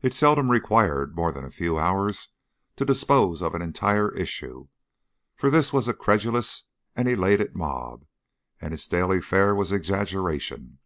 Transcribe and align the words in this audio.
It 0.00 0.14
seldom 0.14 0.50
required 0.50 1.14
more 1.14 1.30
than 1.30 1.44
a 1.44 1.50
few 1.50 1.76
hours 1.78 2.28
to 2.76 2.86
dispose 2.86 3.42
of 3.42 3.54
an 3.54 3.60
entire 3.60 4.10
issue, 4.16 4.68
for 5.34 5.50
this 5.50 5.74
was 5.74 5.86
a 5.88 5.92
credulous 5.92 6.62
and 6.96 7.06
an 7.06 7.12
elated 7.12 7.54
mob, 7.54 8.06
and 8.62 8.72
its 8.72 8.88
daily 8.88 9.20
fare 9.20 9.54
was 9.54 9.70
exaggeration. 9.70 10.78